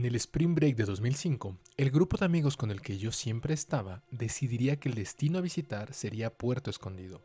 En 0.00 0.06
el 0.06 0.14
Spring 0.14 0.54
Break 0.54 0.76
de 0.76 0.86
2005, 0.86 1.58
el 1.76 1.90
grupo 1.90 2.16
de 2.16 2.24
amigos 2.24 2.56
con 2.56 2.70
el 2.70 2.80
que 2.80 2.96
yo 2.96 3.12
siempre 3.12 3.52
estaba 3.52 4.02
decidiría 4.10 4.76
que 4.76 4.88
el 4.88 4.94
destino 4.94 5.36
a 5.36 5.42
visitar 5.42 5.92
sería 5.92 6.32
Puerto 6.32 6.70
Escondido. 6.70 7.20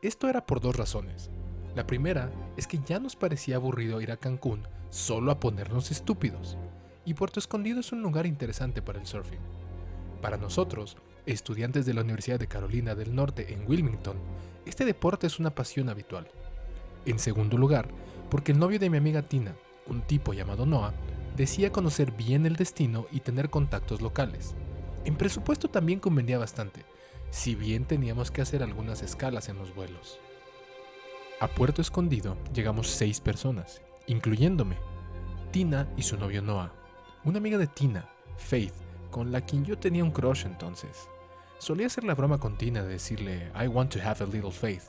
Esto 0.00 0.28
era 0.28 0.46
por 0.46 0.60
dos 0.60 0.76
razones. 0.76 1.28
La 1.74 1.88
primera 1.88 2.30
es 2.56 2.68
que 2.68 2.78
ya 2.86 3.00
nos 3.00 3.16
parecía 3.16 3.56
aburrido 3.56 4.00
ir 4.00 4.12
a 4.12 4.16
Cancún 4.16 4.62
solo 4.90 5.32
a 5.32 5.40
ponernos 5.40 5.90
estúpidos, 5.90 6.56
y 7.04 7.14
Puerto 7.14 7.40
Escondido 7.40 7.80
es 7.80 7.90
un 7.90 8.00
lugar 8.00 8.26
interesante 8.26 8.80
para 8.80 9.00
el 9.00 9.06
surfing. 9.06 9.40
Para 10.22 10.36
nosotros, 10.36 10.96
estudiantes 11.26 11.84
de 11.84 11.94
la 11.94 12.02
Universidad 12.02 12.38
de 12.38 12.46
Carolina 12.46 12.94
del 12.94 13.12
Norte 13.12 13.54
en 13.54 13.68
Wilmington, 13.68 14.18
este 14.66 14.84
deporte 14.84 15.26
es 15.26 15.40
una 15.40 15.52
pasión 15.52 15.88
habitual. 15.88 16.28
En 17.06 17.18
segundo 17.18 17.58
lugar, 17.58 17.88
porque 18.30 18.52
el 18.52 18.60
novio 18.60 18.78
de 18.78 18.88
mi 18.88 18.98
amiga 18.98 19.22
Tina, 19.22 19.56
un 19.88 20.02
tipo 20.02 20.32
llamado 20.32 20.64
Noah, 20.64 20.94
decía 21.36 21.72
conocer 21.72 22.12
bien 22.12 22.46
el 22.46 22.56
destino 22.56 23.06
y 23.10 23.20
tener 23.20 23.50
contactos 23.50 24.00
locales. 24.00 24.54
En 25.04 25.16
presupuesto 25.16 25.68
también 25.68 26.00
convenía 26.00 26.38
bastante, 26.38 26.84
si 27.30 27.54
bien 27.54 27.84
teníamos 27.84 28.30
que 28.30 28.42
hacer 28.42 28.62
algunas 28.62 29.02
escalas 29.02 29.48
en 29.48 29.58
los 29.58 29.74
vuelos. 29.74 30.18
A 31.40 31.48
Puerto 31.48 31.82
Escondido 31.82 32.36
llegamos 32.54 32.88
seis 32.88 33.20
personas, 33.20 33.82
incluyéndome, 34.06 34.76
Tina 35.50 35.88
y 35.96 36.02
su 36.02 36.16
novio 36.16 36.42
Noah, 36.42 36.72
una 37.24 37.38
amiga 37.38 37.58
de 37.58 37.66
Tina, 37.66 38.08
Faith, 38.36 38.74
con 39.10 39.30
la 39.30 39.40
quien 39.40 39.64
yo 39.64 39.78
tenía 39.78 40.04
un 40.04 40.10
crush 40.10 40.44
entonces. 40.46 41.08
Solía 41.58 41.86
hacer 41.86 42.04
la 42.04 42.14
broma 42.14 42.38
con 42.38 42.56
Tina 42.56 42.82
de 42.82 42.94
decirle 42.94 43.50
I 43.60 43.68
want 43.68 43.92
to 43.92 44.00
have 44.00 44.22
a 44.22 44.26
little 44.26 44.50
faith, 44.50 44.82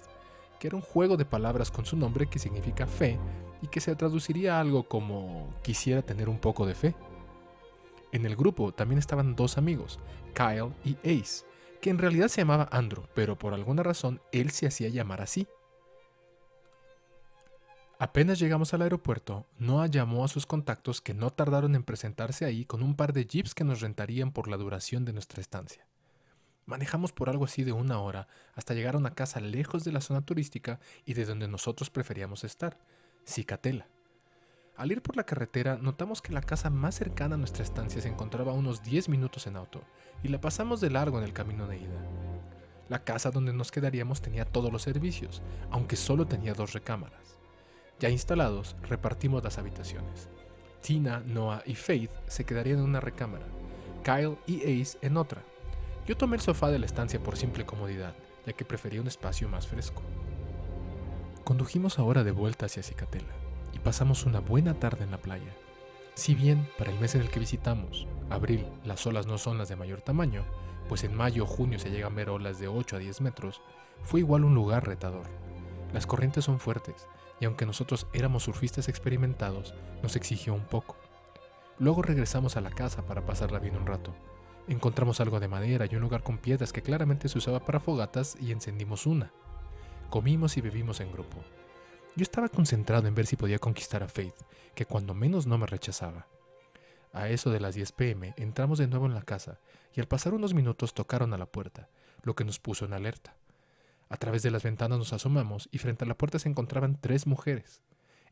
que 0.60 0.68
era 0.68 0.76
un 0.76 0.82
juego 0.82 1.18
de 1.18 1.26
palabras 1.26 1.72
con 1.72 1.86
su 1.86 1.96
nombre 1.96 2.28
que 2.28 2.40
significa 2.40 2.88
fe 2.88 3.20
y 3.66 3.68
que 3.68 3.82
se 3.82 3.96
traduciría 3.96 4.58
a 4.58 4.60
algo 4.60 4.88
como 4.88 5.52
quisiera 5.64 6.04
tener 6.04 6.30
un 6.30 6.38
poco 6.38 6.68
de 6.68 6.76
fe. 6.76 6.96
En 8.12 8.28
el 8.28 8.36
grupo 8.36 8.72
también 8.72 9.00
estaban 9.00 9.36
dos 9.36 9.58
amigos, 9.58 10.00
Kyle 10.36 10.72
y 10.84 10.98
Ace, 11.00 11.48
que 11.82 11.90
en 11.90 11.98
realidad 11.98 12.28
se 12.28 12.42
llamaba 12.42 12.70
Andrew, 12.72 13.08
pero 13.16 13.40
por 13.40 13.56
alguna 13.56 13.82
razón 13.82 14.22
él 14.32 14.52
se 14.52 14.68
hacía 14.68 14.90
llamar 14.90 15.22
así. 15.22 15.48
Apenas 17.98 18.38
llegamos 18.38 18.72
al 18.76 18.84
aeropuerto, 18.84 19.48
Noah 19.58 19.88
llamó 19.88 20.24
a 20.24 20.28
sus 20.28 20.46
contactos 20.46 21.02
que 21.02 21.16
no 21.16 21.32
tardaron 21.32 21.74
en 21.74 21.84
presentarse 21.84 22.46
ahí 22.46 22.66
con 22.66 22.84
un 22.84 22.96
par 22.96 23.14
de 23.14 23.26
jeeps 23.26 23.56
que 23.56 23.64
nos 23.64 23.82
rentarían 23.82 24.32
por 24.32 24.48
la 24.48 24.58
duración 24.58 25.06
de 25.06 25.14
nuestra 25.14 25.42
estancia. 25.42 25.88
Manejamos 26.68 27.14
por 27.14 27.30
algo 27.30 27.46
así 27.46 27.64
de 27.64 27.72
una 27.72 28.00
hora 28.00 28.28
hasta 28.54 28.76
llegar 28.76 28.94
a 28.94 29.00
una 29.00 29.16
casa 29.16 29.40
lejos 29.40 29.84
de 29.84 29.92
la 29.92 30.02
zona 30.02 30.22
turística 30.22 30.80
y 31.04 31.16
de 31.16 31.26
donde 31.26 31.48
nosotros 31.48 31.90
preferíamos 31.90 32.44
estar, 32.44 32.78
Cicatela. 33.26 33.88
Al 34.78 34.92
ir 34.92 35.02
por 35.02 35.18
la 35.18 35.24
carretera 35.24 35.80
notamos 35.82 36.22
que 36.22 36.32
la 36.32 36.42
casa 36.42 36.70
más 36.70 36.96
cercana 36.96 37.36
a 37.36 37.38
nuestra 37.38 37.64
estancia 37.64 38.02
se 38.02 38.08
encontraba 38.08 38.54
unos 38.54 38.84
10 38.84 39.10
minutos 39.10 39.48
en 39.48 39.56
auto 39.56 39.82
y 40.22 40.28
la 40.28 40.40
pasamos 40.40 40.80
de 40.80 40.92
largo 40.92 41.18
en 41.18 41.24
el 41.24 41.34
camino 41.34 41.66
de 41.68 41.78
ida. 41.78 42.06
La 42.88 43.04
casa 43.04 43.32
donde 43.32 43.52
nos 43.52 43.72
quedaríamos 43.72 44.22
tenía 44.22 44.46
todos 44.46 44.72
los 44.72 44.84
servicios, 44.84 45.42
aunque 45.72 45.96
solo 45.96 46.28
tenía 46.28 46.54
dos 46.54 46.74
recámaras. 46.74 47.40
Ya 48.00 48.10
instalados, 48.10 48.76
repartimos 48.84 49.44
las 49.44 49.58
habitaciones. 49.58 50.30
Tina, 50.82 51.20
Noah 51.26 51.64
y 51.66 51.74
Faith 51.74 52.12
se 52.28 52.46
quedarían 52.46 52.78
en 52.78 52.86
una 52.86 53.00
recámara, 53.00 53.48
Kyle 54.04 54.38
y 54.46 54.82
Ace 54.82 55.00
en 55.02 55.18
otra. 55.18 55.42
Yo 56.06 56.16
tomé 56.16 56.36
el 56.36 56.42
sofá 56.44 56.70
de 56.70 56.78
la 56.78 56.86
estancia 56.86 57.20
por 57.20 57.38
simple 57.38 57.66
comodidad, 57.66 58.14
ya 58.46 58.54
que 58.54 58.66
prefería 58.66 59.02
un 59.02 59.08
espacio 59.08 59.50
más 59.50 59.66
fresco. 59.66 60.04
Condujimos 61.46 62.00
ahora 62.00 62.24
de 62.24 62.32
vuelta 62.32 62.66
hacia 62.66 62.82
Cicatela 62.82 63.32
y 63.72 63.78
pasamos 63.78 64.26
una 64.26 64.40
buena 64.40 64.80
tarde 64.80 65.04
en 65.04 65.12
la 65.12 65.20
playa. 65.20 65.56
Si 66.16 66.34
bien 66.34 66.68
para 66.76 66.90
el 66.90 67.00
mes 67.00 67.14
en 67.14 67.22
el 67.22 67.30
que 67.30 67.40
visitamos, 67.40 68.08
abril, 68.32 68.66
las 68.84 69.06
olas 69.06 69.28
no 69.28 69.38
son 69.38 69.60
las 69.60 69.70
de 69.70 69.76
mayor 69.76 70.02
tamaño, 70.02 70.44
pues 70.90 71.04
en 71.04 71.14
mayo 71.14 71.44
o 71.44 71.48
junio 71.48 71.78
se 71.78 71.92
llegan 71.92 72.14
a 72.14 72.16
ver 72.16 72.32
olas 72.32 72.58
de 72.58 72.68
8 72.68 72.96
a 72.96 73.00
10 73.00 73.22
metros, 73.22 73.62
fue 74.02 74.22
igual 74.22 74.44
un 74.44 74.56
lugar 74.56 74.88
retador. 74.88 75.28
Las 75.94 76.08
corrientes 76.08 76.46
son 76.46 76.60
fuertes 76.60 77.08
y 77.40 77.46
aunque 77.46 77.68
nosotros 77.68 78.08
éramos 78.12 78.42
surfistas 78.46 78.90
experimentados, 78.90 79.76
nos 80.02 80.16
exigió 80.16 80.56
un 80.56 80.66
poco. 80.66 80.96
Luego 81.78 82.02
regresamos 82.02 82.58
a 82.58 82.62
la 82.62 82.72
casa 82.72 83.06
para 83.06 83.24
pasarla 83.24 83.60
bien 83.60 83.78
un 83.78 83.86
rato. 83.86 84.16
Encontramos 84.68 85.22
algo 85.22 85.40
de 85.40 85.48
madera 85.48 85.86
y 85.86 85.96
un 85.96 86.02
lugar 86.02 86.24
con 86.24 86.40
piedras 86.40 86.74
que 86.74 86.82
claramente 86.82 87.30
se 87.30 87.38
usaba 87.38 87.60
para 87.60 87.80
fogatas 87.80 88.36
y 88.42 88.52
encendimos 88.52 89.06
una. 89.06 89.32
Comimos 90.10 90.56
y 90.56 90.62
bebimos 90.62 91.02
en 91.02 91.12
grupo. 91.12 91.44
Yo 92.16 92.24
estaba 92.24 92.48
concentrado 92.48 93.08
en 93.08 93.16
ver 93.16 93.26
si 93.26 93.36
podía 93.36 93.60
conquistar 93.60 94.04
a 94.04 94.08
Faith, 94.08 94.36
que 94.74 94.86
cuando 94.86 95.14
menos 95.14 95.48
no 95.48 95.58
me 95.58 95.66
rechazaba. 95.66 96.28
A 97.12 97.30
eso 97.30 97.50
de 97.50 97.60
las 97.60 97.76
10 97.76 97.92
pm 97.94 98.34
entramos 98.38 98.78
de 98.78 98.88
nuevo 98.88 99.06
en 99.06 99.14
la 99.14 99.24
casa 99.24 99.60
y 99.94 100.00
al 100.00 100.08
pasar 100.08 100.34
unos 100.34 100.54
minutos 100.54 100.94
tocaron 100.94 101.34
a 101.34 101.38
la 101.38 101.46
puerta, 101.46 101.90
lo 102.24 102.36
que 102.36 102.46
nos 102.46 102.60
puso 102.60 102.86
en 102.86 102.94
alerta. 102.94 103.36
A 104.10 104.18
través 104.18 104.44
de 104.44 104.52
las 104.52 104.64
ventanas 104.64 104.98
nos 105.00 105.14
asomamos 105.14 105.68
y 105.72 105.80
frente 105.80 106.06
a 106.06 106.08
la 106.08 106.18
puerta 106.18 106.40
se 106.40 106.48
encontraban 106.48 107.00
tres 107.02 107.28
mujeres. 107.28 107.82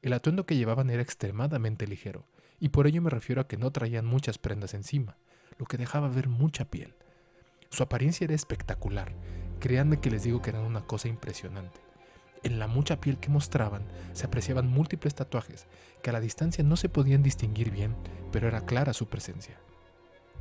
El 0.01 0.13
atuendo 0.13 0.45
que 0.45 0.56
llevaban 0.56 0.89
era 0.89 1.01
extremadamente 1.01 1.88
ligero, 1.88 2.25
y 2.59 2.69
por 2.69 2.88
ello 2.88 3.01
me 3.01 3.09
refiero 3.09 3.41
a 3.41 3.47
que 3.47 3.57
no 3.57 3.72
traían 3.72 4.06
muchas 4.06 4.38
prendas 4.38 4.73
encima, 4.73 5.17
lo 5.57 5.66
que 5.66 5.78
dejaba 5.78 6.09
ver 6.09 6.29
mucha 6.29 6.66
piel. 6.66 6.95
Su 7.69 7.83
apariencia 7.83 8.25
era 8.25 8.35
espectacular, 8.35 9.13
Créanme 9.63 10.01
que 10.01 10.12
les 10.12 10.24
digo 10.24 10.41
que 10.41 10.50
eran 10.50 10.66
una 10.66 10.81
cosa 10.81 11.07
impresionante. 11.07 11.79
En 12.44 12.59
la 12.59 12.68
mucha 12.68 13.00
piel 13.00 13.18
que 13.18 13.29
mostraban 13.29 13.84
se 14.12 14.25
apreciaban 14.25 14.68
múltiples 14.68 15.16
tatuajes 15.16 15.68
que 16.01 16.09
a 16.09 16.13
la 16.13 16.19
distancia 16.19 16.66
no 16.66 16.75
se 16.75 16.90
podían 16.90 17.24
distinguir 17.24 17.72
bien, 17.72 17.96
pero 18.34 18.50
era 18.50 18.66
clara 18.66 18.91
su 18.91 19.07
presencia. 19.07 19.57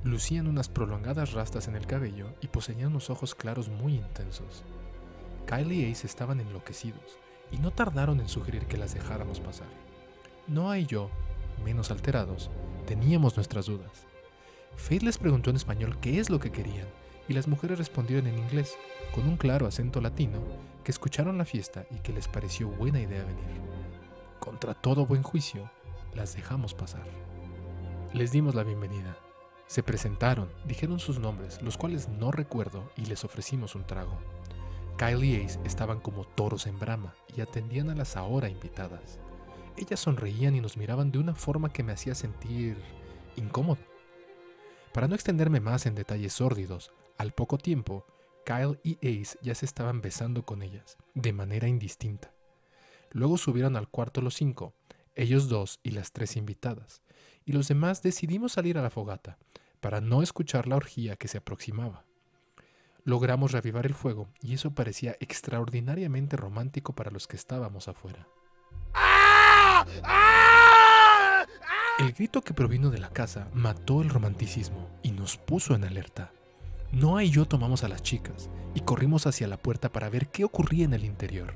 Lucían 0.03 0.49
unas 0.49 0.69
prolongadas 0.69 1.34
rastas 1.34 1.69
en 1.69 1.77
el 1.77 1.87
cabello 1.87 2.34
y 2.41 2.49
poseían 2.49 2.88
unos 2.88 3.10
ojos 3.10 3.37
claros 3.37 3.69
muy 3.69 3.94
intensos. 3.94 4.65
Kyle 5.47 5.72
y 5.72 5.89
Ace 5.89 6.04
estaban 6.04 6.41
enloquecidos 6.41 7.21
y 7.53 7.59
no 7.59 7.71
tardaron 7.71 8.19
en 8.19 8.28
sugerir 8.28 8.66
que 8.66 8.77
las 8.77 8.93
dejáramos 8.93 9.39
pasar. 9.39 9.69
Noah 10.49 10.81
y 10.81 10.87
yo, 10.87 11.10
menos 11.65 11.93
alterados, 11.93 12.50
teníamos 12.87 13.37
nuestras 13.37 13.66
dudas. 13.66 14.04
Faith 14.75 15.04
les 15.04 15.16
preguntó 15.16 15.50
en 15.50 15.56
español 15.56 15.97
qué 16.00 16.19
es 16.19 16.28
lo 16.28 16.41
que 16.41 16.50
querían 16.50 16.89
y 17.28 17.34
las 17.34 17.49
mujeres 17.49 17.78
respondieron 17.78 18.27
en 18.27 18.38
inglés, 18.38 18.77
con 19.15 19.27
un 19.27 19.37
claro 19.37 19.66
acento 19.66 20.00
latino, 20.00 20.38
que 20.84 20.91
escucharon 20.91 21.38
la 21.38 21.44
fiesta 21.44 21.84
y 21.91 21.97
que 22.00 22.12
les 22.12 22.28
pareció 22.28 22.69
buena 22.69 23.00
idea 23.00 23.25
venir. 23.25 23.60
Contra 24.41 24.75
todo 24.75 25.06
buen 25.06 25.22
juicio, 25.22 25.71
las 26.15 26.34
dejamos 26.34 26.75
pasar. 26.75 27.06
Les 28.12 28.33
dimos 28.33 28.55
la 28.55 28.65
bienvenida. 28.65 29.16
Se 29.66 29.83
presentaron, 29.83 30.50
dijeron 30.66 30.99
sus 30.99 31.19
nombres, 31.19 31.62
los 31.62 31.78
cuales 31.78 32.09
no 32.09 32.33
recuerdo, 32.33 32.91
y 32.97 33.06
les 33.06 33.25
ofrecimos 33.25 33.75
un 33.75 33.84
trago. 33.84 34.19
Kyle 34.99 35.25
y 35.25 35.44
Ace 35.44 35.59
estaban 35.65 36.00
como 36.00 36.25
toros 36.25 36.66
en 36.66 36.78
brama 36.78 37.15
y 37.34 37.41
atendían 37.41 37.89
a 37.89 37.94
las 37.94 38.16
ahora 38.16 38.49
invitadas. 38.49 39.19
Ellas 39.77 40.00
sonreían 40.00 40.54
y 40.54 40.60
nos 40.60 40.77
miraban 40.77 41.10
de 41.10 41.19
una 41.19 41.34
forma 41.34 41.72
que 41.72 41.83
me 41.83 41.93
hacía 41.93 42.15
sentir 42.15 42.77
incómodo. 43.37 43.81
Para 44.93 45.09
no 45.09 45.15
extenderme 45.15 45.60
más 45.60 45.87
en 45.87 45.94
detalles 45.94 46.34
sórdidos, 46.34 46.93
al 47.19 47.33
poco 47.33 47.59
tiempo, 47.59 48.06
Kyle 48.45 48.78
y 48.83 48.97
Ace 48.97 49.39
ya 49.43 49.55
se 49.55 49.67
estaban 49.67 50.00
besando 50.00 50.45
con 50.45 50.62
ellas, 50.62 50.97
de 51.15 51.33
manera 51.33 51.69
indistinta. 51.69 52.33
Luego 53.11 53.39
subieron 53.39 53.77
al 53.77 53.89
cuarto 53.89 54.21
los 54.21 54.34
cinco, 54.34 54.75
ellos 55.15 55.49
dos 55.49 55.81
y 55.83 55.91
las 55.91 56.12
tres 56.12 56.37
invitadas, 56.37 57.03
y 57.45 57.53
los 57.53 57.69
demás 57.69 58.03
decidimos 58.03 58.53
salir 58.53 58.78
a 58.78 58.83
la 58.83 58.91
fogata, 58.91 59.39
para 59.81 60.01
no 60.01 60.22
escuchar 60.22 60.69
la 60.69 60.77
orgía 60.77 61.17
que 61.17 61.28
se 61.28 61.39
aproximaba. 61.39 62.05
Logramos 63.05 63.51
reavivar 63.51 63.84
el 63.84 63.95
fuego 63.95 64.28
y 64.41 64.55
eso 64.55 64.71
parecía 64.71 65.17
extraordinariamente 65.19 66.37
romántico 66.37 66.95
para 66.95 67.11
los 67.11 67.27
que 67.27 67.37
estábamos 67.37 67.89
afuera. 67.89 68.28
El 71.99 72.12
grito 72.12 72.42
que 72.42 72.54
provino 72.54 72.91
de 72.91 72.98
la 72.98 73.10
casa 73.10 73.48
mató 73.53 74.03
el 74.03 74.09
romanticismo 74.09 74.89
y 75.03 75.10
nos 75.10 75.36
puso 75.36 75.75
en 75.75 75.84
alerta. 75.84 76.33
Noah 76.92 77.24
y 77.24 77.30
yo 77.30 77.47
tomamos 77.47 77.84
a 77.84 77.89
las 77.89 78.03
chicas 78.03 78.50
y 78.74 78.80
corrimos 78.80 79.27
hacia 79.27 79.48
la 79.48 79.56
puerta 79.56 79.91
para 79.91 80.10
ver 80.10 80.28
qué 80.28 80.44
ocurría 80.44 80.84
en 80.84 80.92
el 80.92 81.06
interior. 81.06 81.54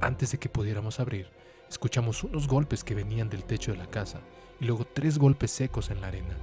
Antes 0.00 0.32
de 0.32 0.38
que 0.38 0.48
pudiéramos 0.48 0.98
abrir, 0.98 1.30
escuchamos 1.68 2.24
unos 2.24 2.48
golpes 2.48 2.82
que 2.82 2.96
venían 2.96 3.28
del 3.28 3.44
techo 3.44 3.70
de 3.70 3.78
la 3.78 3.86
casa 3.86 4.20
y 4.58 4.64
luego 4.64 4.84
tres 4.84 5.18
golpes 5.18 5.52
secos 5.52 5.90
en 5.90 6.00
la 6.00 6.08
arena. 6.08 6.36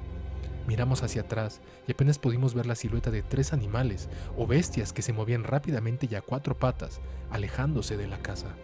Miramos 0.67 1.03
hacia 1.03 1.23
atrás 1.23 1.59
y 1.85 1.91
apenas 1.91 2.17
pudimos 2.17 2.53
ver 2.53 2.65
la 2.65 2.75
silueta 2.75 3.11
de 3.11 3.23
tres 3.23 3.51
animales 3.51 4.07
o 4.37 4.47
bestias 4.47 4.93
que 4.93 5.01
se 5.01 5.11
movían 5.11 5.43
rápidamente 5.43 6.07
y 6.09 6.15
a 6.15 6.21
cuatro 6.21 6.57
patas, 6.57 7.01
alejándose 7.29 7.97
de 7.97 8.07
la 8.07 8.19
casa. 8.19 8.55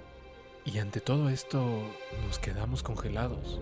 Y 0.64 0.78
ante 0.78 1.02
todo 1.02 1.28
esto 1.28 1.84
nos 2.26 2.40
quedamos 2.40 2.82
congelados, 2.82 3.60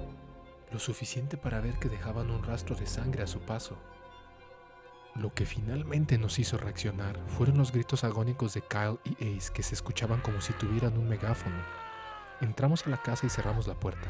lo 0.71 0.77
suficiente 0.77 1.37
para 1.37 1.59
ver 1.59 1.79
que 1.79 1.89
dejaban 1.89 2.29
un 2.29 2.43
rastro 2.43 2.75
de 2.75 2.85
sangre 2.85 3.23
a 3.23 3.27
su 3.27 3.39
paso. 3.39 3.77
Lo 5.15 5.33
que 5.33 5.45
finalmente 5.45 6.17
nos 6.17 6.39
hizo 6.39 6.57
reaccionar 6.57 7.19
fueron 7.27 7.57
los 7.57 7.73
gritos 7.73 8.05
agónicos 8.05 8.53
de 8.53 8.61
Kyle 8.61 8.99
y 9.03 9.37
Ace 9.37 9.51
que 9.53 9.61
se 9.61 9.75
escuchaban 9.75 10.21
como 10.21 10.39
si 10.39 10.53
tuvieran 10.53 10.97
un 10.97 11.09
megáfono. 11.09 11.57
Entramos 12.39 12.87
a 12.87 12.89
la 12.89 13.01
casa 13.01 13.25
y 13.25 13.29
cerramos 13.29 13.67
la 13.67 13.75
puerta. 13.75 14.09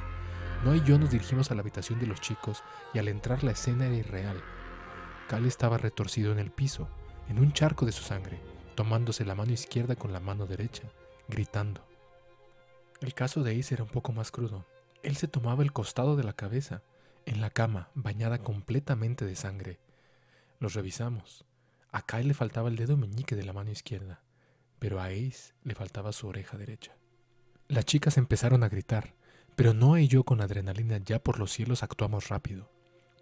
Noah 0.63 0.77
y 0.77 0.83
yo 0.83 0.99
nos 0.99 1.09
dirigimos 1.09 1.49
a 1.49 1.55
la 1.55 1.61
habitación 1.61 1.99
de 1.99 2.05
los 2.05 2.21
chicos 2.21 2.63
y 2.93 2.99
al 2.99 3.07
entrar 3.07 3.43
la 3.43 3.51
escena 3.51 3.87
era 3.87 3.95
irreal. 3.95 4.41
Cal 5.27 5.45
estaba 5.47 5.79
retorcido 5.79 6.31
en 6.31 6.39
el 6.39 6.51
piso, 6.51 6.87
en 7.29 7.39
un 7.39 7.51
charco 7.51 7.87
de 7.87 7.91
su 7.91 8.03
sangre, 8.03 8.39
tomándose 8.75 9.25
la 9.25 9.33
mano 9.33 9.53
izquierda 9.53 9.95
con 9.95 10.13
la 10.13 10.19
mano 10.19 10.45
derecha, 10.45 10.83
gritando. 11.27 11.83
El 13.01 13.15
caso 13.15 13.41
de 13.41 13.59
Ace 13.59 13.73
era 13.73 13.83
un 13.83 13.89
poco 13.89 14.11
más 14.11 14.29
crudo. 14.29 14.65
Él 15.01 15.17
se 15.17 15.27
tomaba 15.27 15.63
el 15.63 15.73
costado 15.73 16.15
de 16.15 16.23
la 16.23 16.33
cabeza, 16.33 16.83
en 17.25 17.41
la 17.41 17.49
cama, 17.49 17.89
bañada 17.95 18.37
completamente 18.37 19.25
de 19.25 19.35
sangre. 19.35 19.79
Los 20.61 20.75
revisamos. 20.75 21.43
A 21.91 22.05
Kyle 22.05 22.27
le 22.27 22.35
faltaba 22.35 22.69
el 22.69 22.75
dedo 22.75 22.95
meñique 22.95 23.35
de 23.35 23.43
la 23.43 23.51
mano 23.51 23.71
izquierda, 23.71 24.21
pero 24.77 25.01
a 25.01 25.05
Ace 25.05 25.55
le 25.63 25.73
faltaba 25.73 26.13
su 26.13 26.27
oreja 26.27 26.55
derecha. 26.55 26.95
Las 27.67 27.85
chicas 27.85 28.15
empezaron 28.19 28.63
a 28.63 28.69
gritar, 28.69 29.15
pero 29.55 29.73
Noah 29.73 30.01
y 30.01 30.07
yo 30.07 30.23
con 30.23 30.39
adrenalina 30.39 30.99
ya 30.99 31.17
por 31.17 31.39
los 31.39 31.51
cielos 31.51 31.81
actuamos 31.81 32.27
rápido. 32.29 32.69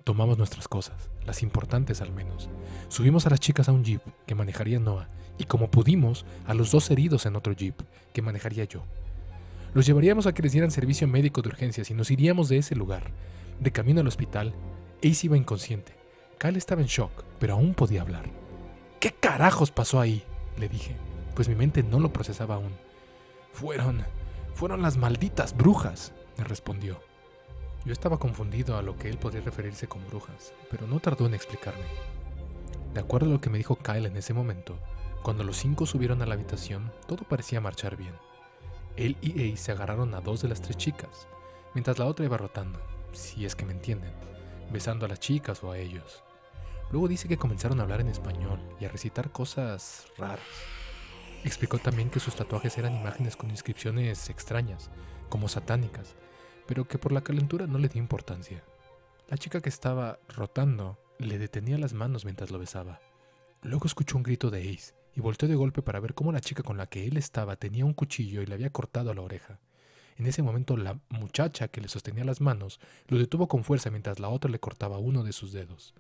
Tomamos 0.04 0.38
nuestras 0.38 0.68
cosas, 0.68 1.12
las 1.26 1.42
importantes 1.42 2.02
al 2.02 2.12
menos. 2.12 2.50
Subimos 2.90 3.26
a 3.26 3.30
las 3.30 3.40
chicas 3.40 3.70
a 3.70 3.72
un 3.72 3.86
jeep 3.86 4.02
que 4.28 4.36
manejaría 4.36 4.80
Noah 4.80 5.08
y 5.38 5.46
como 5.46 5.72
pudimos 5.72 6.26
a 6.46 6.54
los 6.54 6.72
dos 6.72 6.92
heridos 6.92 7.26
en 7.26 7.38
otro 7.38 7.54
jeep 7.54 7.80
que 8.12 8.22
manejaría 8.22 8.66
yo. 8.66 8.84
Los 9.74 9.86
llevaríamos 9.86 10.28
a 10.28 10.34
que 10.34 10.42
les 10.42 10.52
dieran 10.52 10.72
servicio 10.72 11.08
médico 11.08 11.42
de 11.42 11.48
urgencias 11.48 11.90
y 11.90 11.94
nos 11.94 12.12
iríamos 12.12 12.50
de 12.50 12.58
ese 12.58 12.76
lugar. 12.76 13.12
De 13.62 13.72
camino 13.72 14.02
al 14.02 14.08
hospital, 14.08 14.54
Ace 15.02 15.28
iba 15.28 15.38
inconsciente. 15.38 15.99
Kyle 16.40 16.58
estaba 16.58 16.80
en 16.80 16.88
shock, 16.88 17.12
pero 17.38 17.56
aún 17.56 17.74
podía 17.74 18.02
hablar. 18.02 18.24
¿Qué 19.02 19.12
carajos 19.12 19.72
pasó 19.72 20.00
ahí? 20.00 20.24
le 20.58 20.70
dije, 20.70 20.96
pues 21.36 21.50
mi 21.50 21.56
mente 21.56 21.84
no 21.84 22.00
lo 22.00 22.14
procesaba 22.14 22.56
aún. 22.56 22.72
Fueron, 23.52 24.06
fueron 24.54 24.82
las 24.82 24.96
malditas 24.96 25.56
brujas, 25.56 26.14
me 26.38 26.46
respondió. 26.46 27.02
Yo 27.84 27.92
estaba 27.92 28.20
confundido 28.20 28.78
a 28.78 28.82
lo 28.82 28.98
que 28.98 29.10
él 29.10 29.18
podía 29.18 29.42
referirse 29.42 29.88
con 29.88 30.06
brujas, 30.08 30.54
pero 30.72 30.88
no 30.88 31.02
tardó 31.02 31.26
en 31.26 31.34
explicarme. 31.34 31.84
De 32.94 33.02
acuerdo 33.02 33.28
a 33.28 33.34
lo 33.34 33.42
que 33.42 33.50
me 33.50 33.58
dijo 33.58 33.76
Kyle 33.76 34.06
en 34.06 34.16
ese 34.16 34.34
momento, 34.34 34.78
cuando 35.24 35.44
los 35.44 35.58
cinco 35.58 35.86
subieron 35.86 36.22
a 36.22 36.26
la 36.26 36.36
habitación, 36.36 36.94
todo 37.06 37.26
parecía 37.26 37.60
marchar 37.60 37.98
bien. 37.98 38.14
Él 38.96 39.18
y 39.22 39.52
Ace 39.52 39.58
se 39.58 39.72
agarraron 39.74 40.14
a 40.14 40.22
dos 40.22 40.42
de 40.42 40.48
las 40.48 40.62
tres 40.62 40.78
chicas, 40.78 41.28
mientras 41.74 42.00
la 42.00 42.06
otra 42.06 42.24
iba 42.26 42.38
rotando, 42.38 42.80
si 43.12 43.46
es 43.46 43.58
que 43.58 43.66
me 43.66 43.74
entienden, 43.74 44.14
besando 44.72 45.06
a 45.06 45.10
las 45.10 45.20
chicas 45.20 45.62
o 45.66 45.72
a 45.74 45.78
ellos. 45.78 46.24
Luego 46.92 47.08
dice 47.08 47.28
que 47.28 47.38
comenzaron 47.38 47.80
a 47.80 47.84
hablar 47.84 48.02
en 48.02 48.08
español 48.08 48.60
y 48.80 48.86
a 48.86 48.90
recitar 48.90 49.32
cosas 49.32 50.08
raras. 50.18 50.40
Explicó 51.44 51.78
también 51.78 52.10
que 52.10 52.20
sus 52.20 52.36
tatuajes 52.36 52.78
eran 52.78 52.96
imágenes 52.96 53.36
con 53.36 53.52
inscripciones 53.52 54.30
extrañas, 54.30 54.90
como 55.30 55.48
satánicas, 55.48 56.16
pero 56.68 56.88
que 56.88 56.98
por 56.98 57.12
la 57.12 57.22
calentura 57.22 57.68
no 57.68 57.78
le 57.78 57.90
dio 57.90 58.02
importancia. 58.02 58.64
La 59.30 59.38
chica 59.38 59.62
que 59.62 59.70
estaba 59.70 60.20
rotando 60.30 60.98
le 61.20 61.38
detenía 61.38 61.78
las 61.78 61.94
manos 61.94 62.26
mientras 62.26 62.50
lo 62.50 62.58
besaba. 62.58 63.00
Luego 63.62 63.86
escuchó 63.86 64.18
un 64.18 64.24
grito 64.24 64.50
de 64.50 64.74
Ace 64.74 64.96
y 65.16 65.22
volteó 65.22 65.48
de 65.48 65.56
golpe 65.56 65.84
para 65.84 66.00
ver 66.00 66.16
cómo 66.16 66.32
la 66.32 66.42
chica 66.42 66.64
con 66.64 66.78
la 66.78 66.88
que 66.88 67.06
él 67.06 67.18
estaba 67.18 67.56
tenía 67.56 67.86
un 67.86 67.94
cuchillo 67.94 68.42
y 68.42 68.48
le 68.48 68.56
había 68.56 68.72
cortado 68.72 69.14
la 69.14 69.22
oreja. 69.22 69.60
En 70.18 70.26
ese 70.26 70.42
momento 70.42 70.76
la 70.76 71.00
muchacha 71.10 71.68
que 71.68 71.82
le 71.82 71.88
sostenía 71.88 72.26
las 72.26 72.42
manos 72.42 72.80
lo 73.08 73.18
detuvo 73.20 73.48
con 73.48 73.64
fuerza 73.64 73.92
mientras 73.92 74.20
la 74.20 74.30
otra 74.30 74.50
le 74.50 74.60
cortaba 74.60 74.98
uno 74.98 75.24
de 75.24 75.34
sus 75.34 75.54
dedos. 75.54 75.94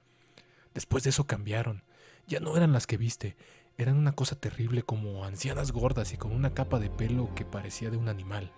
Después 0.73 1.03
de 1.03 1.11
eso 1.11 1.27
cambiaron. 1.27 1.83
Ya 2.27 2.39
no 2.39 2.55
eran 2.55 2.73
las 2.73 2.87
que 2.87 2.97
viste, 2.97 3.35
eran 3.77 3.97
una 3.97 4.11
cosa 4.11 4.35
terrible 4.35 4.83
como 4.83 5.25
ancianas 5.25 5.71
gordas 5.71 6.13
y 6.13 6.17
con 6.17 6.31
una 6.31 6.53
capa 6.53 6.79
de 6.79 6.89
pelo 6.89 7.33
que 7.35 7.45
parecía 7.45 7.89
de 7.89 7.97
un 7.97 8.09
animal. 8.09 8.51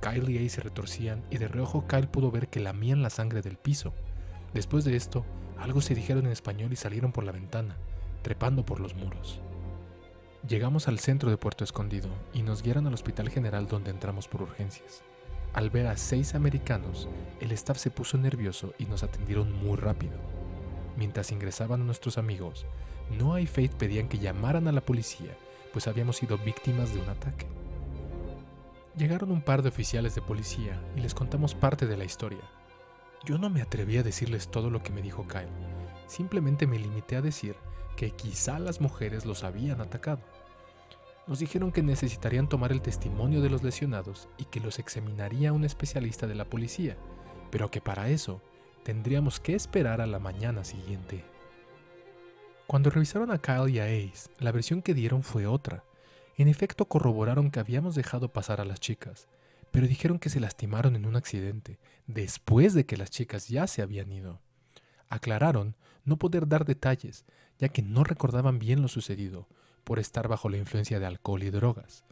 Kyle 0.00 0.30
y 0.30 0.38
Ace 0.38 0.56
se 0.56 0.60
retorcían 0.60 1.24
y 1.30 1.38
de 1.38 1.48
reojo 1.48 1.86
Kyle 1.86 2.08
pudo 2.08 2.30
ver 2.30 2.48
que 2.48 2.60
lamían 2.60 3.02
la 3.02 3.10
sangre 3.10 3.42
del 3.42 3.56
piso. 3.56 3.92
Después 4.54 4.84
de 4.84 4.96
esto, 4.96 5.24
algo 5.58 5.80
se 5.80 5.94
dijeron 5.94 6.26
en 6.26 6.32
español 6.32 6.72
y 6.72 6.76
salieron 6.76 7.12
por 7.12 7.24
la 7.24 7.32
ventana 7.32 7.76
trepando 8.22 8.64
por 8.64 8.80
los 8.80 8.94
muros. 8.94 9.40
Llegamos 10.48 10.88
al 10.88 10.98
centro 10.98 11.30
de 11.30 11.36
Puerto 11.36 11.64
Escondido 11.64 12.08
y 12.32 12.42
nos 12.42 12.62
guiaron 12.62 12.86
al 12.86 12.94
Hospital 12.94 13.28
General 13.28 13.66
donde 13.66 13.90
entramos 13.90 14.28
por 14.28 14.42
urgencias. 14.42 15.02
Al 15.52 15.70
ver 15.70 15.86
a 15.86 15.96
seis 15.96 16.34
americanos, 16.34 17.08
el 17.40 17.52
staff 17.52 17.78
se 17.78 17.90
puso 17.90 18.16
nervioso 18.16 18.72
y 18.78 18.84
nos 18.86 19.02
atendieron 19.02 19.52
muy 19.52 19.76
rápido. 19.76 20.12
Mientras 21.00 21.32
ingresaban 21.32 21.86
nuestros 21.86 22.18
amigos, 22.18 22.66
Noah 23.18 23.40
y 23.40 23.46
Faith 23.46 23.72
pedían 23.72 24.06
que 24.06 24.18
llamaran 24.18 24.68
a 24.68 24.72
la 24.72 24.82
policía, 24.82 25.34
pues 25.72 25.88
habíamos 25.88 26.18
sido 26.18 26.36
víctimas 26.36 26.92
de 26.92 27.00
un 27.00 27.08
ataque. 27.08 27.46
Llegaron 28.98 29.32
un 29.32 29.40
par 29.40 29.62
de 29.62 29.70
oficiales 29.70 30.14
de 30.14 30.20
policía 30.20 30.78
y 30.94 31.00
les 31.00 31.14
contamos 31.14 31.54
parte 31.54 31.86
de 31.86 31.96
la 31.96 32.04
historia. 32.04 32.42
Yo 33.24 33.38
no 33.38 33.48
me 33.48 33.62
atreví 33.62 33.96
a 33.96 34.02
decirles 34.02 34.50
todo 34.50 34.68
lo 34.68 34.82
que 34.82 34.92
me 34.92 35.00
dijo 35.00 35.26
Kyle, 35.26 35.48
simplemente 36.06 36.66
me 36.66 36.78
limité 36.78 37.16
a 37.16 37.22
decir 37.22 37.56
que 37.96 38.10
quizá 38.10 38.58
las 38.58 38.82
mujeres 38.82 39.24
los 39.24 39.42
habían 39.42 39.80
atacado. 39.80 40.20
Nos 41.26 41.38
dijeron 41.38 41.72
que 41.72 41.82
necesitarían 41.82 42.46
tomar 42.46 42.72
el 42.72 42.82
testimonio 42.82 43.40
de 43.40 43.48
los 43.48 43.62
lesionados 43.62 44.28
y 44.36 44.44
que 44.44 44.60
los 44.60 44.78
examinaría 44.78 45.54
un 45.54 45.64
especialista 45.64 46.26
de 46.26 46.34
la 46.34 46.44
policía, 46.44 46.98
pero 47.50 47.70
que 47.70 47.80
para 47.80 48.10
eso 48.10 48.42
tendríamos 48.82 49.40
que 49.40 49.54
esperar 49.54 50.00
a 50.00 50.06
la 50.06 50.18
mañana 50.18 50.64
siguiente. 50.64 51.24
Cuando 52.66 52.90
revisaron 52.90 53.30
a 53.30 53.38
Kyle 53.38 53.68
y 53.68 53.78
a 53.80 53.86
Ace, 53.86 54.30
la 54.38 54.52
versión 54.52 54.82
que 54.82 54.94
dieron 54.94 55.22
fue 55.22 55.46
otra. 55.46 55.84
En 56.36 56.48
efecto, 56.48 56.86
corroboraron 56.86 57.50
que 57.50 57.60
habíamos 57.60 57.94
dejado 57.94 58.32
pasar 58.32 58.60
a 58.60 58.64
las 58.64 58.80
chicas, 58.80 59.28
pero 59.70 59.86
dijeron 59.86 60.18
que 60.18 60.30
se 60.30 60.40
lastimaron 60.40 60.96
en 60.96 61.06
un 61.06 61.16
accidente, 61.16 61.78
después 62.06 62.74
de 62.74 62.86
que 62.86 62.96
las 62.96 63.10
chicas 63.10 63.48
ya 63.48 63.66
se 63.66 63.82
habían 63.82 64.12
ido. 64.12 64.40
Aclararon 65.08 65.76
no 66.04 66.16
poder 66.16 66.48
dar 66.48 66.64
detalles, 66.64 67.24
ya 67.58 67.68
que 67.68 67.82
no 67.82 68.04
recordaban 68.04 68.58
bien 68.58 68.82
lo 68.82 68.88
sucedido, 68.88 69.48
por 69.84 69.98
estar 69.98 70.28
bajo 70.28 70.48
la 70.48 70.56
influencia 70.56 71.00
de 71.00 71.06
alcohol 71.06 71.42
y 71.42 71.50
drogas. 71.50 72.04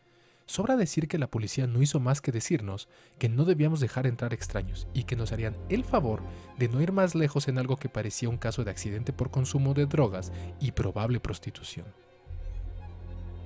Sobra 0.49 0.77
decir 0.77 1.09
que 1.09 1.19
la 1.19 1.31
policía 1.31 1.67
no 1.67 1.83
hizo 1.83 2.01
más 2.01 2.23
que 2.23 2.33
decirnos 2.33 2.89
que 3.19 3.29
no 3.29 3.45
debíamos 3.45 3.81
dejar 3.81 4.07
entrar 4.07 4.33
extraños 4.33 4.89
y 4.95 5.05
que 5.05 5.15
nos 5.15 5.31
harían 5.31 5.55
el 5.69 5.85
favor 5.85 6.23
de 6.57 6.71
no 6.71 6.81
ir 6.81 6.91
más 6.91 7.15
lejos 7.15 7.49
en 7.49 7.59
algo 7.59 7.77
que 7.77 7.91
parecía 7.91 8.31
un 8.31 8.39
caso 8.39 8.65
de 8.65 8.71
accidente 8.71 9.13
por 9.13 9.31
consumo 9.31 9.75
de 9.75 9.85
drogas 9.85 10.33
y 10.59 10.73
probable 10.73 11.21
prostitución. 11.21 11.85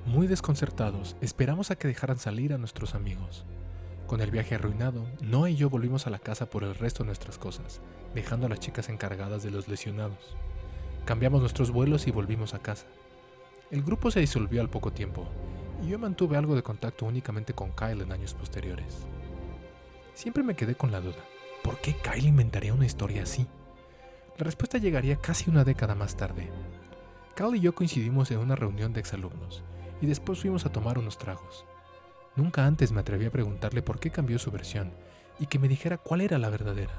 Muy 0.06 0.28
desconcertados, 0.28 1.16
esperamos 1.20 1.72
a 1.72 1.76
que 1.76 1.88
dejaran 1.88 2.20
salir 2.20 2.52
a 2.52 2.58
nuestros 2.58 2.94
amigos. 2.94 3.46
Con 4.06 4.20
el 4.20 4.30
viaje 4.30 4.54
arruinado, 4.54 5.04
Noah 5.20 5.50
y 5.50 5.56
yo 5.56 5.70
volvimos 5.70 6.06
a 6.06 6.10
la 6.10 6.20
casa 6.20 6.50
por 6.50 6.62
el 6.62 6.76
resto 6.76 7.02
de 7.02 7.08
nuestras 7.08 7.36
cosas, 7.36 7.80
dejando 8.14 8.46
a 8.46 8.48
las 8.48 8.60
chicas 8.60 8.88
encargadas 8.88 9.42
de 9.42 9.50
los 9.50 9.66
lesionados. 9.66 10.36
Cambiamos 11.04 11.40
nuestros 11.40 11.72
vuelos 11.72 12.06
y 12.06 12.12
volvimos 12.12 12.54
a 12.54 12.60
casa. 12.60 12.86
El 13.72 13.82
grupo 13.82 14.12
se 14.12 14.20
disolvió 14.20 14.60
al 14.60 14.70
poco 14.70 14.92
tiempo, 14.92 15.26
y 15.82 15.88
yo 15.88 15.98
mantuve 15.98 16.36
algo 16.36 16.54
de 16.54 16.62
contacto 16.62 17.06
únicamente 17.06 17.54
con 17.54 17.72
Kyle 17.72 18.00
en 18.00 18.12
años 18.12 18.34
posteriores. 18.34 19.04
Siempre 20.14 20.42
me 20.42 20.54
quedé 20.54 20.74
con 20.74 20.92
la 20.92 21.00
duda, 21.00 21.24
¿por 21.62 21.78
qué 21.80 21.94
Kyle 21.94 22.26
inventaría 22.26 22.74
una 22.74 22.86
historia 22.86 23.24
así? 23.24 23.46
La 24.38 24.44
respuesta 24.44 24.78
llegaría 24.78 25.16
casi 25.16 25.50
una 25.50 25.64
década 25.64 25.94
más 25.94 26.16
tarde. 26.16 26.50
Kyle 27.34 27.56
y 27.56 27.60
yo 27.60 27.74
coincidimos 27.74 28.30
en 28.30 28.38
una 28.38 28.56
reunión 28.56 28.92
de 28.92 29.00
exalumnos, 29.00 29.62
y 30.00 30.06
después 30.06 30.40
fuimos 30.40 30.64
a 30.66 30.72
tomar 30.72 30.98
unos 30.98 31.18
tragos. 31.18 31.64
Nunca 32.36 32.66
antes 32.66 32.92
me 32.92 33.00
atreví 33.00 33.26
a 33.26 33.30
preguntarle 33.30 33.82
por 33.82 34.00
qué 34.00 34.10
cambió 34.10 34.38
su 34.38 34.50
versión, 34.50 34.92
y 35.38 35.46
que 35.46 35.58
me 35.58 35.68
dijera 35.68 35.98
cuál 35.98 36.20
era 36.20 36.38
la 36.38 36.50
verdadera. 36.50 36.94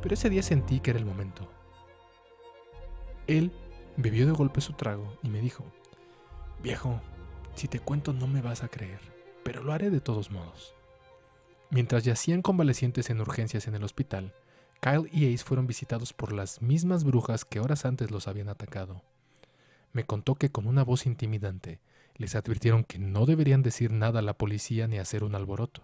Pero 0.00 0.14
ese 0.14 0.30
día 0.30 0.42
sentí 0.42 0.80
que 0.80 0.90
era 0.90 0.98
el 0.98 1.04
momento. 1.04 1.48
Él 3.26 3.52
bebió 3.96 4.26
de 4.26 4.32
golpe 4.32 4.60
su 4.60 4.72
trago 4.72 5.18
y 5.22 5.28
me 5.28 5.40
dijo, 5.40 5.64
Viejo, 6.62 7.00
si 7.54 7.68
te 7.68 7.80
cuento 7.80 8.12
no 8.12 8.26
me 8.26 8.42
vas 8.42 8.62
a 8.62 8.68
creer, 8.68 9.00
pero 9.42 9.62
lo 9.62 9.72
haré 9.72 9.90
de 9.90 10.00
todos 10.00 10.30
modos. 10.30 10.74
Mientras 11.70 12.04
yacían 12.04 12.42
convalecientes 12.42 13.10
en 13.10 13.20
urgencias 13.20 13.68
en 13.68 13.74
el 13.74 13.84
hospital, 13.84 14.34
Kyle 14.80 15.08
y 15.12 15.32
Ace 15.32 15.44
fueron 15.44 15.66
visitados 15.66 16.12
por 16.12 16.32
las 16.32 16.62
mismas 16.62 17.04
brujas 17.04 17.44
que 17.44 17.60
horas 17.60 17.84
antes 17.84 18.10
los 18.10 18.28
habían 18.28 18.48
atacado. 18.48 19.02
Me 19.92 20.04
contó 20.04 20.36
que 20.36 20.50
con 20.50 20.66
una 20.66 20.84
voz 20.84 21.06
intimidante 21.06 21.80
les 22.16 22.34
advirtieron 22.34 22.84
que 22.84 22.98
no 22.98 23.26
deberían 23.26 23.62
decir 23.62 23.92
nada 23.92 24.20
a 24.20 24.22
la 24.22 24.34
policía 24.34 24.88
ni 24.88 24.98
hacer 24.98 25.22
un 25.22 25.34
alboroto, 25.34 25.82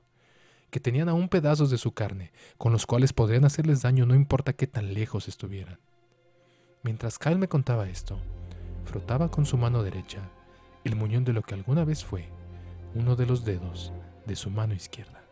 que 0.71 0.81
tenían 0.81 1.09
aún 1.09 1.29
pedazos 1.29 1.71
de 1.71 1.79
su 1.79 1.93
carne, 1.93 2.33
con 2.59 2.73
los 2.73 2.87
cuales 2.87 3.13
podrían 3.13 3.45
hacerles 3.45 3.83
daño 3.83 4.07
no 4.07 4.15
importa 4.15 4.53
qué 4.53 4.67
tan 4.67 4.95
lejos 4.95 5.29
estuvieran. 5.29 5.79
Mientras 6.83 7.19
Kyle 7.19 7.39
me 7.39 7.49
contaba 7.49 7.89
esto, 7.89 8.19
frotaba 8.85 9.31
con 9.31 9.47
su 9.47 9.57
mano 9.57 9.83
derecha 9.83 10.31
el 10.87 10.97
muñón 10.97 11.25
de 11.25 11.33
lo 11.33 11.43
que 11.43 11.55
alguna 11.55 11.85
vez 11.85 12.05
fue 12.05 12.29
uno 12.95 13.17
de 13.17 13.27
los 13.27 13.45
dedos 13.45 13.93
de 14.27 14.37
su 14.37 14.51
mano 14.51 14.75
izquierda. 14.75 15.26